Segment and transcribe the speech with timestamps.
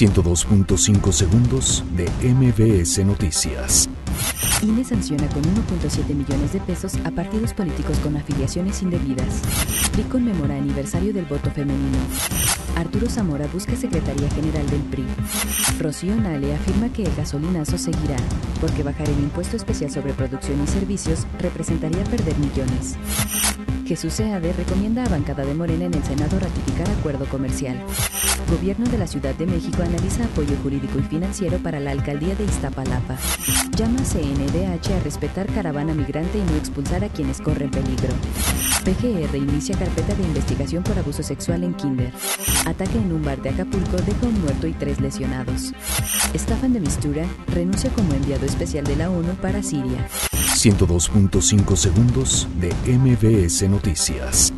[0.00, 3.86] 102.5 segundos de MBS Noticias.
[4.62, 9.42] INE sanciona con 1.7 millones de pesos a partidos políticos con afiliaciones indebidas.
[9.92, 11.98] PRI conmemora aniversario del voto femenino.
[12.76, 15.04] Arturo Zamora busca Secretaría General del PRI.
[15.78, 18.16] Rocío Nale afirma que el gasolinazo seguirá,
[18.62, 22.96] porque bajar el impuesto especial sobre producción y servicios representaría perder millones.
[23.90, 27.76] Jesús Seade recomienda a bancada de Morena en el Senado ratificar acuerdo comercial.
[28.50, 32.44] Gobierno de la Ciudad de México analiza apoyo jurídico y financiero para la alcaldía de
[32.44, 33.16] Iztapalapa.
[33.76, 38.08] Llama CNDH a respetar caravana migrante y no expulsar a quienes corren peligro.
[38.84, 42.12] PGR inicia carpeta de investigación por abuso sexual en Kinder.
[42.66, 45.72] Ataque en un bar de Acapulco deja un muerto y tres lesionados.
[46.34, 50.08] Estafan de Mistura renuncia como enviado especial de la ONU para Siria.
[50.32, 54.52] 102.5 segundos de MBS Noticias.